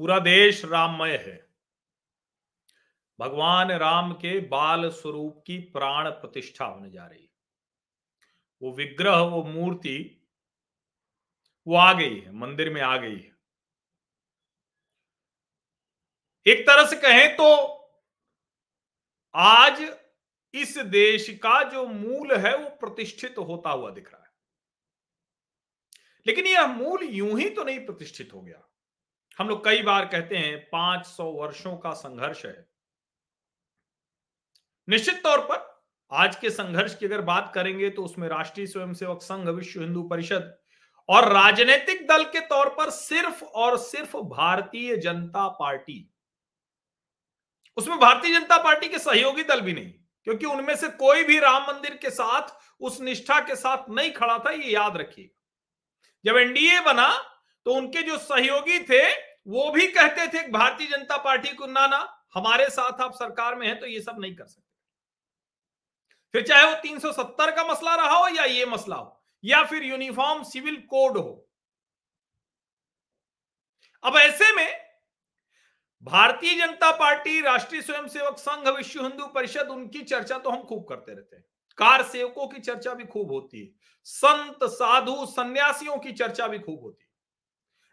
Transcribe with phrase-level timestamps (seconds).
[0.00, 1.50] पूरा देश राममय है।
[3.18, 7.28] भगवान राम के बाल स्वरूप की प्राण प्रतिष्ठा होने जा रही है।
[8.62, 10.28] वो विग्रह, वो मूर्ति,
[11.66, 13.36] वो आ गई है, मंदिर में आ गई है।
[16.46, 17.76] एक तरह से कहें तो
[19.34, 19.96] आज
[20.54, 24.30] इस देश का जो मूल है, वो प्रतिष्ठित होता हुआ दिख रहा है।
[26.26, 28.66] लेकिन यह मूल यूँ ही तो नहीं प्रतिष्ठित हो गया।
[29.40, 32.68] हम लोग कई बार कहते हैं 500 वर्षों का संघर्ष है।
[34.88, 35.62] निश्चित तौर पर
[36.12, 40.52] आज के संघर्ष की अगर बात करेंगे तो उसमें राष्ट्रीय स्वयंसेवक संघ, विश्व हिंदू परिषद
[41.08, 46.12] और राजनीतिक दल के तौर पर सिर्फ़ और सिर्फ़ भारतीय जनता पार्टी।
[47.76, 49.92] उसमें भारतीय जनता पार्टी के सहयोगी दल भी नहीं,
[50.26, 54.38] क्योंकि उनमें से कोई भी राम मंदिर के साथ, उस निष्ठा के साथ नहीं खड़ा
[54.38, 55.36] था, ये याद रखिएगा।
[56.24, 57.08] जब एनडीए बना
[57.66, 61.98] तो उनके जो सहयोगी थे वो भी कहते थे, भारतीय जनता पार्टी को ना ना,
[62.34, 64.62] हमारे साथ आप सरकार में है तो ये सब नहीं कर सकते।
[66.34, 70.42] फिर चाहे वो 370 का मसला रहा हो या ये मसला हो, या फिर यूनिफॉर्म
[70.42, 71.46] सिविल कोड हो।
[74.04, 74.68] अब ऐसे में
[76.04, 81.12] भारतीय जनता पार्टी, राष्ट्रीय स्वयंसेवक संघ, विश्व हिंदू परिषद, उनकी चर्चा तो हम खूब करते
[81.12, 81.44] रहते हैं।
[81.78, 83.68] कार सेवकों की चर्चा भी खूब होती है,
[84.06, 87.09] संत, साधु, सन्यासियों की चर्चा भी खूब होती है।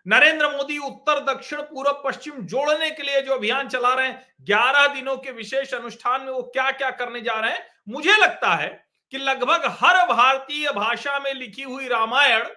[0.08, 4.88] नरेंद्र मोदी उत्तर, दक्षिण पूर्व पश्चिम जोड़ने के लिए जो अभियान चला रहे हैं, ग्यारह
[4.88, 7.68] दिनों के विशेष अनुष्ठान में वो क्या क्या करने जा रहे हैं?
[7.90, 12.48] मुझे लगता है कि लगभग हर भारतीय भाषा में लिखी हुई रामायण,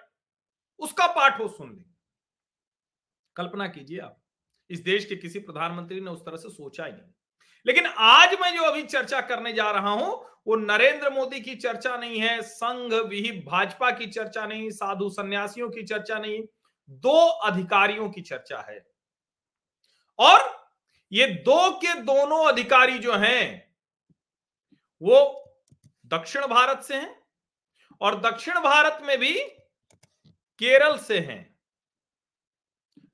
[0.79, 1.95] उसका पाठ वो सुन लेंगे।
[3.35, 4.21] कल्पना कीजिए आप,
[4.69, 7.11] इस देश के किसी प्रधानमंत्री ने उस तरह से सोचा ही नहीं।
[7.65, 11.97] लेकिन आज मैं जो अभी चर्चा करने जा रहा हूँ, वो नरेंद्र मोदी की चर्चा
[11.97, 16.43] नहीं है, संघ विहिप भाजपा की चर्चा नहीं, साधु सन्यासियों की चर्चा नहीं
[16.91, 18.91] दो अधिकारियों की चर्चा है।
[20.19, 20.67] और
[21.11, 23.75] ये दो के दोनों अधिकारी जो हैं,
[25.01, 25.37] वो
[26.05, 27.23] दक्षिण भारत से हैं
[28.01, 29.39] और दक्षिण भारत में भी
[30.59, 31.59] केरल से हैं।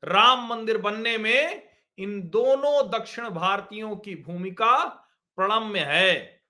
[0.04, 4.86] राम मंदिर बनने में इन दोनों दक्षिण भारतीयों की भूमिका
[5.36, 6.44] प्रणम्य है।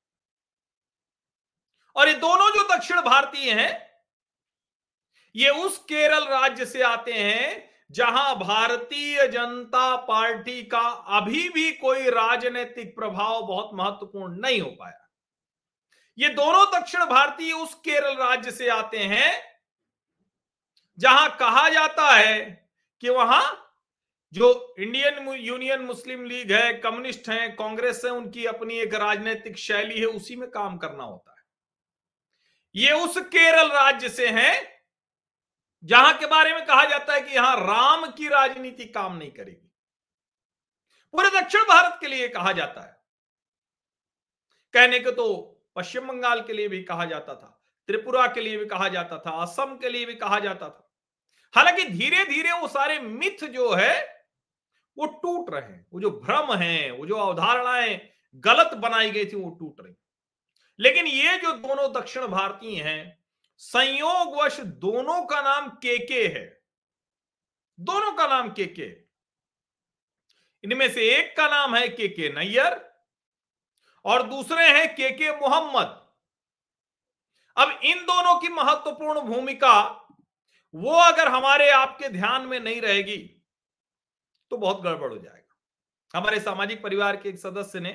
[1.96, 3.87] और ये दोनों जो दक्षिण भारतीय हैं
[5.38, 10.80] ये उस केरल राज्य से आते हैं जहाँ भारतीय जनता पार्टी का
[11.18, 15.04] अभी भी कोई राजनीतिक प्रभाव बहुत महत्वपूर्ण नहीं हो पाया।
[16.18, 19.32] ये दोनों दक्षिण भारतीय उस केरल राज्य से आते हैं
[20.98, 22.40] जहाँ कहा जाता है
[23.02, 23.64] कि वहाँ
[24.34, 30.00] जो इंडियन यूनियन मुस्लिम लीग है, कम्युनिस्ट है, कांग्रेस है, उनकी अपनी एक राजनीतिक शैली
[30.00, 31.46] है, उसी में काम करना होता है।
[32.76, 34.77] ये उस केरल राज्य से हैं
[35.88, 39.72] जहाँ के बारे में कहा जाता है कि यहाँ राम की राजनीति काम नहीं करेगी।
[41.14, 42.96] पूरे दक्षिण भारत के लिए कहा जाता है।
[44.74, 45.28] कहने को तो
[45.76, 49.32] पश्चिम बंगाल के लिए भी कहा जाता था, त्रिपुरा के लिए भी कहा जाता था,
[49.32, 50.94] असम के लिए भी कहा जाता था।
[51.54, 54.26] हालाँकि धीरे धीरे वो सारे मिथ जो है,
[54.98, 58.00] वो टूट रहे हैं। वो जो भ्रम है, वो जो अवधारणाएँ
[58.36, 59.94] गलत बनाई गई थी, वो टूट रही
[60.80, 63.17] लेकिन ये जो दोनों दक्षिण भारतीय हैं
[63.62, 66.46] संयोगवश दोनों का नाम केके है।
[67.80, 68.88] दोनों का नाम केके
[70.64, 72.80] इनमें से एक का नाम है केके नैयर
[74.06, 75.96] और दूसरे हैं केके मोहम्मद।
[77.58, 79.80] अब इन दोनों की महत्वपूर्ण भूमिका
[80.74, 83.18] वो अगर हमारे आपके ध्यान में नहीं रहेगी
[84.52, 87.92] तो बहुत गड़बड़ हो जाएगा। हमारे सामाजिक परिवार के एक सदस्य ने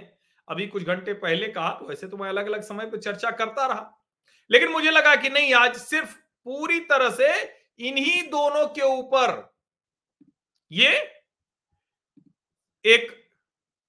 [0.48, 3.66] अभी कुछ घंटे पहले कहा तो वैसे तो मैं अलग अलग समय पर चर्चा करता
[3.66, 3.98] रहा।
[4.52, 7.42] लेकिन मुझे लगा कि नहीं, आज सिर्फ़ पूरी तरह से
[7.78, 9.54] इन्हीं दोनों के ऊपर।
[10.72, 11.22] ये
[12.84, 13.30] एक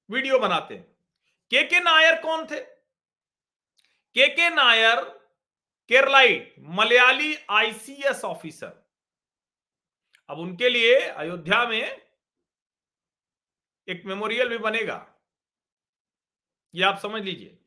[0.10, 0.98] वीडियो बनाते हैं।
[1.50, 2.60] के के नायर कौन थे?
[4.14, 5.04] K K Nayar
[5.90, 8.92] Keralite, Malayali ICS officer.
[10.30, 12.02] अब उनके लिए अयोध्या में
[13.88, 15.16] एक मेमोरियल भी बनेगा।
[16.76, 17.58] ये आप समझ लीजिए।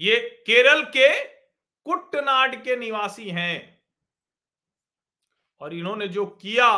[0.00, 1.35] ये केरल के
[1.86, 3.82] कुट्टनाड के निवासी हैं।
[5.60, 6.72] और इन्होंने जो किया,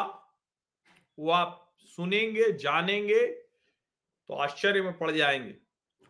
[1.18, 3.26] वो आप सुनेंगे, जानेंगे
[4.28, 5.56] तो आश्चर्य में पड़ जाएँगे।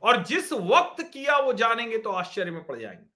[0.03, 3.09] और जिस वक्त किया, वो जानेंगे तो आश्चर्य में पड़ जाएँगे।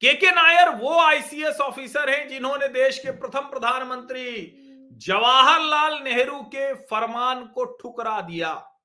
[0.00, 4.54] के के नायर वो आईसीएस ऑफिसर हैं, जिन्होंने देश के प्रथम प्रधानमंत्री
[4.92, 8.80] जवाहरलाल नेहरू के फरमान को ठुकरा दिया।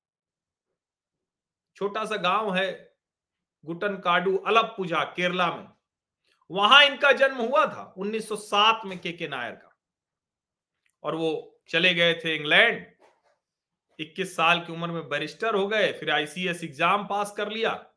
[1.76, 2.89] छोटा सा गाँव है
[3.64, 5.68] गुटन काडू अलपुजा केरला में।
[6.50, 9.76] वहाँ इनका जन्म हुआ था 1907 में के के नायर का।
[11.02, 12.86] और वो चले गए थे इंग्लैंड।
[13.98, 17.92] 21 साल की उम्र में बैरिस्टर हो गए, फिर आईसीएस एग्ज़ाम पास कर लिया।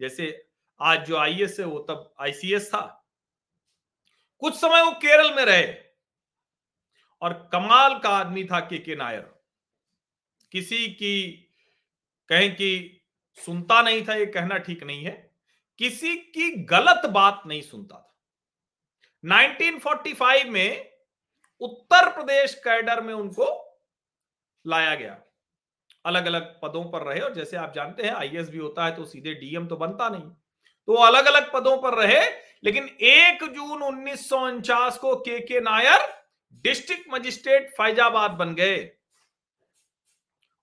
[0.00, 0.48] जैसे
[0.80, 3.06] आज जो आईएएस है, वो तब आईसीएस था।
[4.38, 5.74] कुछ समय वो केरल में रहे।
[7.22, 9.42] और कमाल का आदमी था के के नायर।
[10.52, 11.30] किसी की
[12.28, 12.99] कहें कि
[13.38, 15.30] सुनता नहीं था, ये कहना ठीक नहीं है।
[15.78, 18.06] किसी की गलत बात नहीं सुनता था।
[19.24, 20.90] 1945 में
[21.60, 23.46] उत्तर प्रदेश कैडर में उनको
[24.64, 25.18] लाया गया।
[26.04, 29.04] अलग अलग पदों पर रहे और जैसे आप जानते हैं आईएएस भी होता है तो
[29.04, 30.30] सीधे डीएम तो बनता नहीं।
[30.88, 32.20] तो अलग अलग पदों पर रहे,
[32.64, 36.08] लेकिन 1 जून उन्नीस सौ उनचास को के K Nair
[36.64, 38.78] district magistrate Faizabad बन गए।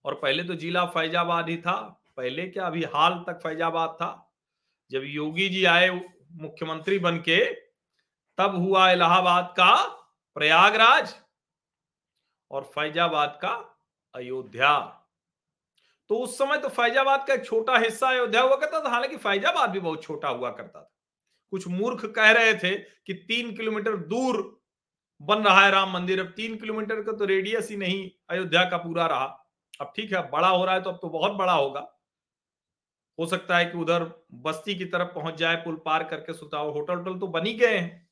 [0.05, 1.77] और पहले तो जिला फैजाबाद ही था।
[2.17, 4.09] पहले क्या अभी हाल तक फैजाबाद था?
[4.91, 5.89] जब योगी जी आए
[6.41, 7.43] मुख्यमंत्री बन के
[8.37, 9.73] तब हुआ इलाहाबाद का
[10.35, 11.13] प्रयागराज
[12.51, 13.53] और फैजाबाद का
[14.13, 14.77] अयोध्या।
[16.09, 19.69] तो उस समय तो फैजाबाद का एक छोटा हिस्सा अयोध्या हुआ करता था, हालाँकि फैजाबाद
[19.69, 20.93] भी बहुत छोटा हुआ करता था।
[21.53, 24.39] कुछ मूर्ख कह रहे थे कि तीन किलोमीटर दूर
[25.21, 28.77] बन रहा है राम मंदिर, अब तीन किलोमीटर का तो रेडियस ही नहीं, अयोध्या का
[28.77, 29.25] पूरा रहा।
[29.81, 31.87] अब ठीक है बड़ा हो रहा है तो अब तो बहुत बड़ा होगा।
[33.19, 36.95] हो सकता है कि उधर बस्ती की तरफ़ पहुँच जाए, पुल पार करके सुताओ। होटल
[36.95, 38.09] होटल तो बन गए हैं।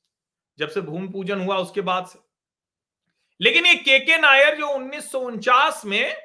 [0.59, 2.19] जब से भूमि पूजन हुआ उसके बाद से।
[3.41, 6.15] लेकिन ये के के नायर जो उन्नीस सौ उनचास में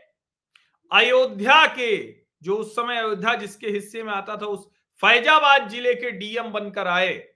[0.92, 2.12] अयोध्या के,
[2.42, 4.68] जो उस समय अयोध्या जिसके हिस्से में आता था, उस
[5.00, 7.28] फैजाबाद ज़िले के डीएम बनकर आए।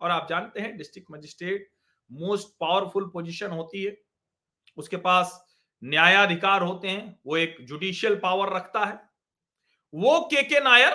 [0.00, 1.70] और आप जानते हैं, district magistrate
[2.12, 3.98] most powerful position होती है।
[4.76, 9.11] उसके पास न्यायाधिकार होते हैं, वो एक जुडिशियल पावर रखता है।
[9.94, 10.94] वो के के नायर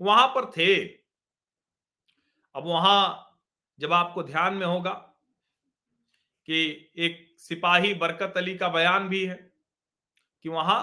[0.00, 0.74] वहाँ पर थे।
[2.54, 3.22] अब वहाँ
[3.78, 4.92] जब आपको ध्यान में होगा
[6.48, 6.58] कि
[6.98, 9.36] एक सिपाही बरकत अली का बयान भी है
[10.44, 10.82] कि वहाँ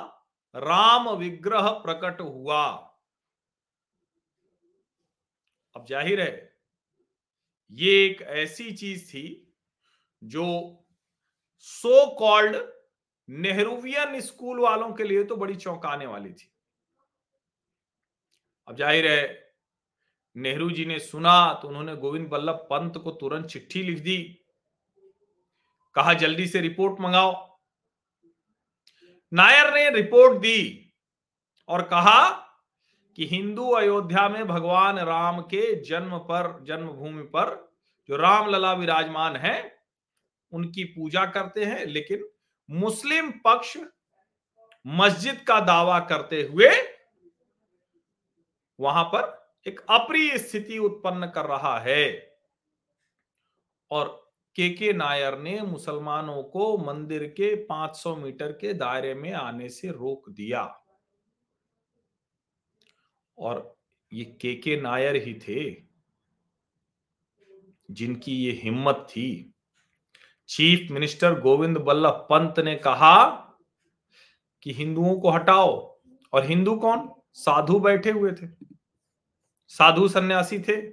[0.56, 2.66] राम विग्रह प्रकट हुआ।
[5.76, 6.54] अब ज़ाहिर है,
[7.72, 9.26] ये एक ऐसी चीज़ थी
[10.22, 10.46] जो
[11.68, 12.56] सो कॉल्ड
[13.30, 16.53] नेहरूवियन स्कूल वालों के लिए तो बड़ी चौंकाने वाली थी।
[18.68, 19.44] अब ज़ाहिर है,
[20.36, 24.18] नेहरू जी ने सुना तो उन्होंने गोविंद बल्लभ पंत को तुरंत चिट्ठी लिख दी।
[25.96, 27.34] कहा, जल्दी से रिपोर्ट मंगाओ।
[29.32, 30.94] नायर ने रिपोर्ट दी
[31.70, 32.30] और कहा
[33.18, 37.52] कि हिंदू अयोध्या में भगवान राम के जन्म पर, जन्मभूमि पर
[38.10, 39.76] जो राम लला विराजमान है,
[40.54, 42.28] उनकी पूजा करते हैं, लेकिन
[42.70, 43.78] मुस्लिम पक्ष
[44.86, 46.70] मस्जिद का दावा करते हुए
[48.80, 52.34] वहाँ पर एक अप्रिय स्थिति उत्पन्न कर रहा है।
[53.92, 59.70] और के के नायर ने मुसलमानों को मंदिर के 500 मीटर के दायरे में आने
[59.70, 60.86] से रोक दिया।
[63.38, 63.78] और
[64.14, 65.84] ये के के नायर ही थे
[67.92, 69.54] जिनकी ये हिम्मत थी।
[70.50, 73.30] चीफ मिनिस्टर गोविंद बल्लभ पंत ने कहा
[74.62, 76.00] कि हिंदुओं को हटाओ।
[76.34, 77.23] और हिंदू कौन?
[77.34, 78.48] साधु बैठे हुए थे।
[79.68, 80.90] साधु सन्यासी थे।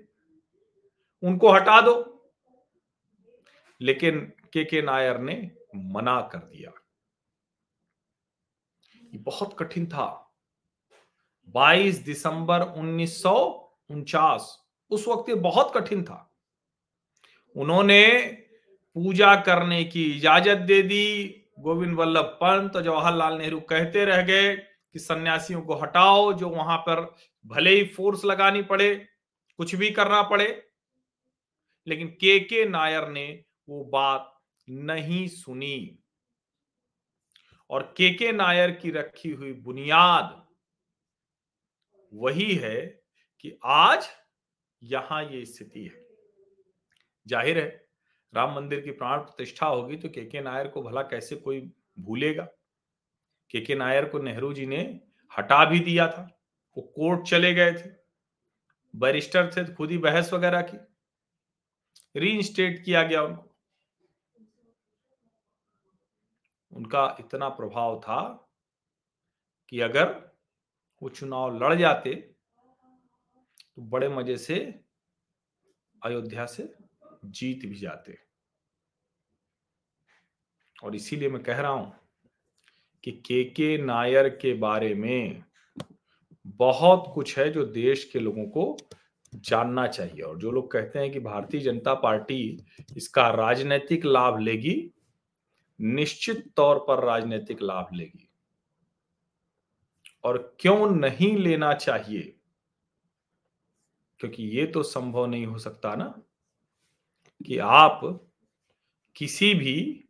[1.22, 2.16] उनको हटा दो।
[3.80, 6.72] लेकिन के के नायर ने मना कर दिया।
[9.02, 10.34] ये बहुत कठिन था।
[11.48, 13.36] 22 दिसंबर उन्नीस सौ
[13.90, 16.34] उनचास, उस वक्त ये बहुत कठिन था।
[17.56, 18.22] उन्होंने
[18.94, 24.98] पूजा करने की इजाज़त दे दी। गोविंद वल्लभ पंत, जवाहरलाल नेहरू कहते रह गए। कि
[24.98, 27.00] सन्यासियों को हटाओ, जो वहाँ पर
[27.44, 28.94] भले ही फोर्स लगानी पड़े,
[29.58, 30.46] कुछ भी करना पड़े।
[31.86, 33.26] लेकिन के के नायर ने
[33.68, 34.32] वो बात
[34.68, 35.96] नहीं सुनी।
[37.70, 40.36] और के के नायर की रखी हुई बुनियाद
[42.12, 42.80] वही है
[43.44, 44.08] कि आज
[44.82, 46.04] यहाँ ये स्थिति है।
[47.26, 47.68] ज़ाहिर है,
[48.32, 51.60] राम मंदिर की प्राण प्रतिष्ठा होगी तो के के नायर को भला कैसे कोई
[51.98, 52.46] भूलेगा?
[53.50, 54.78] के के नायर को नेहरू जी ने
[55.32, 56.22] हटा भी दिया था।
[56.76, 57.88] वो कोर्ट चले गए थे।
[58.94, 60.76] बैरिस्टर थे तो खुद ही बहस वगैरह की।
[62.14, 62.42] री
[62.78, 63.48] किया गया उनको।
[66.72, 68.20] उनका इतना प्रभाव था
[69.68, 70.08] कि अगर
[71.02, 72.14] वो चुनाव लड़ जाते
[73.66, 74.58] तो बड़े मज़े से
[76.02, 76.72] अयोध्या से
[77.26, 78.18] जीत भी जाते।
[80.76, 81.99] और इसीलिए मैं कह रहा हूँ
[83.04, 85.44] कि के के नायर के बारे में
[86.46, 88.76] बहुत कुछ है जो देश के लोगों को
[89.34, 92.66] जानना चाहिए। और जो लोग कहते हैं कि भारतीय जनता पार्टी
[92.96, 94.90] इसका राजनीतिक लाभ लेगी,
[95.80, 98.30] निश्चित तौर पर राजनीतिक लाभ लेगी।
[100.24, 102.36] और क्यों नहीं लेना चाहिए?
[104.18, 106.22] क्योंकि ये तो संभव नहीं हो सकता ना
[107.46, 108.00] कि आप
[109.16, 110.04] किसी भी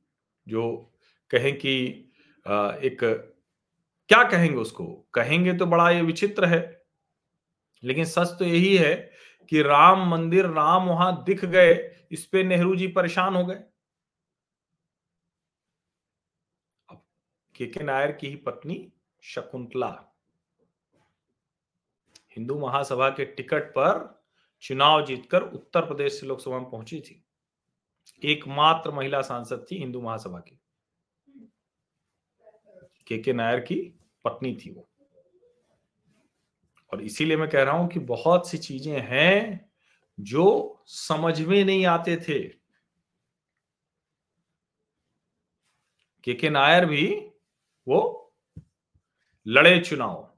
[0.48, 0.92] जो
[1.30, 2.06] कहें कि
[2.48, 2.98] एक,
[4.08, 4.86] क्या कहेंगे उसको?
[5.14, 6.84] कहेंगे तो बड़ा ये विचित्र है।
[7.84, 9.10] लेकिन सच तो यही है
[9.50, 13.62] कि राम मंदिर, राम वहाँ दिख गए, इस पे नेहरू जी परेशान हो गए।
[17.56, 18.92] के के नायर की ही पत्नी
[19.22, 20.12] शकुंतला।
[22.36, 24.22] हिंदू महासभा के टिकट पर
[24.62, 27.24] चुनाव जीतकर उत्तर प्रदेश से लोकसभा में पहुँची थी।
[28.24, 30.59] एकमात्र महिला सांसद थी हिंदू महासभा की।
[33.10, 34.88] के के नायर की पत्नी थी वो।
[36.92, 39.70] और इसीलिए मैं कह रहा हूँ कि बहुत सी चीज़ें हैं
[40.20, 42.38] जो समझ में नहीं आते थे।
[46.24, 47.06] के के नायर भी
[47.88, 48.32] वो
[49.46, 50.34] लड़े चुनाव।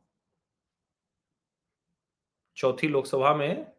[2.56, 3.72] चौथी लोकसभा में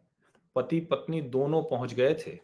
[0.54, 2.36] पति पत्नी दोनों पहुँच गए थे।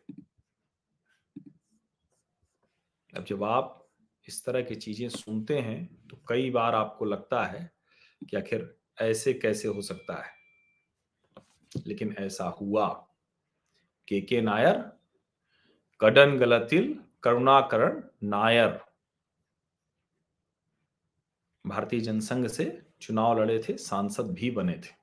[3.16, 3.79] अब जब आप
[4.28, 7.72] इस तरह की चीज़ें सुनते हैं तो कई बार आपको लगता है
[8.30, 10.32] कि आखिर ऐसे कैसे हो सकता है?
[11.86, 12.88] लेकिन ऐसा हुआ।
[14.08, 14.78] के के नायर
[16.00, 18.80] कडन गलतिल, करुणाकरण नायर।
[21.66, 24.94] भारतीय जनसंघ से चुनाव लड़े थे, सांसद भी बने थे।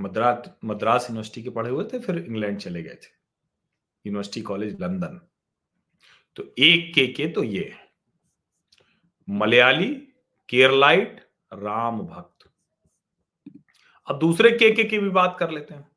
[0.00, 3.10] मद्रास मद्रास यूनिवर्सिटी के पढ़े हुए थे, फिर इंग्लैंड चले गए थे।
[4.06, 5.20] University college, London.
[6.38, 7.88] तो एक के के तो ये।
[9.28, 9.94] मलयाली,
[10.48, 12.34] केरलाइट राम भक्त
[14.10, 15.96] अब दूसरे के के की भी बात कर लेते हैं।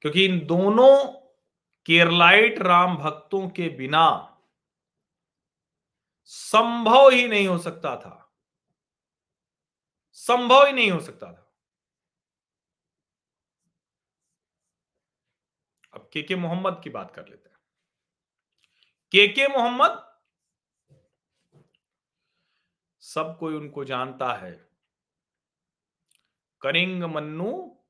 [0.00, 1.20] क्योंकि इन दोनों
[1.86, 4.30] केरलाइट राम भक्तों के बिना
[6.24, 8.34] संभव ही नहीं हो सकता था।
[10.12, 11.54] संभव ही नहीं हो सकता था।
[15.94, 17.53] अब के के मोहम्मद की बात कर लेते हैं।
[19.14, 20.20] के के मोहम्मद?
[23.00, 24.68] सब कोई उनको जानता है।
[26.60, 27.80] करिंग मन्नू,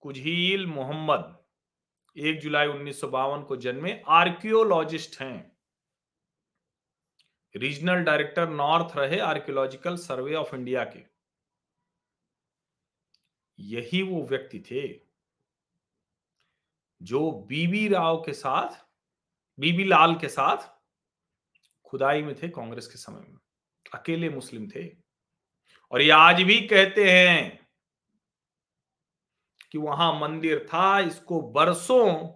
[0.00, 1.44] कुझील मोहम्मद,
[2.16, 5.58] एक जुलाई उन्नीस सौ बावन को जन्मे आर्कियोलॉजिस्ट हैं।
[7.56, 11.04] रीजनल डायरेक्टर नॉर्थ रहे आर्कियोलॉजिकल सर्वे ऑफ़ इंडिया के।
[13.58, 15.00] यही वो व्यक्ति थे,
[17.02, 18.85] जो बीबी राव के साथ
[19.58, 20.68] बीबी लाल के साथ
[21.84, 23.38] खुदाई में थे कांग्रेस के समय में।
[23.94, 24.88] अकेले मुस्लिम थे।
[25.92, 27.68] और ये आज भी कहते हैं
[29.72, 32.28] कि वहाँ मंदिर था, इसको बरसों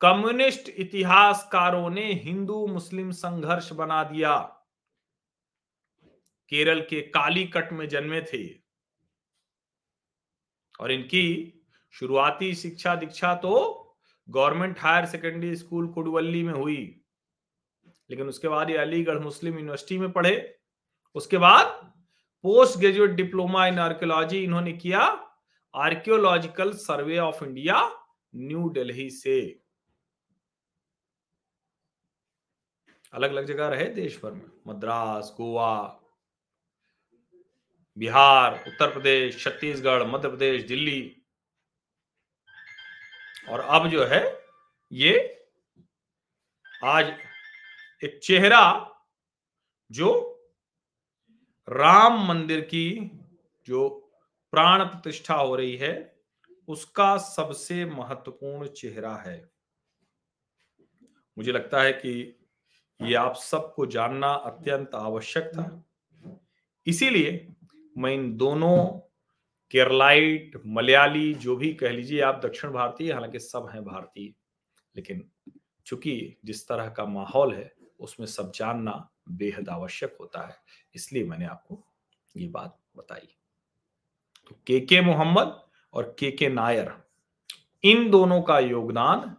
[0.00, 4.38] कम्युनिस्ट इतिहासकारों ने हिंदू मुस्लिम संघर्ष बना दिया।
[6.48, 8.54] केरल के कालीकट में जन्मे थे
[10.80, 11.24] और इनकी
[11.90, 13.83] शुरुआती शिक्षा दीक्षा तो
[14.28, 17.00] government higher secondary school Kudavalli में हुई।
[18.10, 20.58] लेकिन उसके बाद ये अलीगढ़ मुस्लिम यूनिवर्सिटी में पढ़े।
[21.14, 21.66] उसके बाद
[22.42, 25.30] post graduate diploma in archaeology इन्होंने किया
[25.74, 29.60] archaeological survey of India, New Delhi से।
[33.12, 36.00] अलग अलग जगह रहे देश भर में। मद्रास, गोवा,
[37.98, 41.23] बिहार, उत्तर प्रदेश, छत्तीसगढ़, मध्य प्रदेश, दिल्ली।
[43.48, 44.40] और अब जो है,
[44.92, 45.44] ये
[46.84, 47.12] आज
[48.04, 48.90] एक चेहरा
[49.90, 50.30] जो
[51.70, 53.10] राम मंदिर की
[53.66, 53.88] जो
[54.50, 56.16] प्राण प्रतिष्ठा हो रही है,
[56.68, 59.50] उसका सबसे महत्वपूर्ण चेहरा है।
[61.38, 62.40] मुझे लगता है कि
[63.02, 65.84] ये आप सबको जानना अत्यंत आवश्यक था।
[66.86, 67.54] इसीलिए
[67.98, 69.03] मैं इन दोनों
[69.74, 74.32] केरलाइट, मलयाली, जो भी कह लीजिए आप दक्षिण भारतीय, हालाँकि सब हैं भारतीय,
[74.94, 75.24] लेकिन
[75.86, 78.92] चूँकि जिस तरह का माहौल है, उसमें सब जानना
[79.28, 80.56] बेहद आवश्यक होता है,
[80.94, 81.82] इसलिए मैंने आपको
[82.36, 83.28] ये बात बताई।
[84.46, 85.60] तो के के मोहम्मद
[85.94, 86.92] और के के नायर,
[87.84, 89.36] इन दोनों का योगदान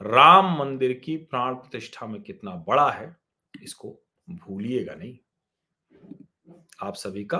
[0.00, 3.16] राम मंदिर की प्राण प्रतिष्ठा में कितना बड़ा है,
[3.62, 5.18] इसको भूलिएगा नहीं।
[6.82, 7.38] आप सभी का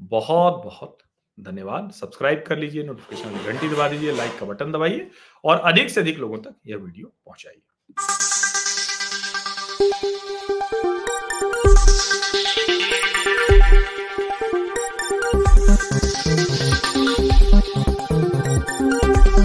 [0.00, 0.98] बहुत बहुत
[1.38, 5.10] धन्यवाद। सब्सक्राइब कर लीजिए नोटिफिकेशन घंटी दबा दीजिए लाइक का बटन दबाइए
[5.44, 7.62] और अधिक से अधिक लोगों तक यह वीडियो पहुंचाइए।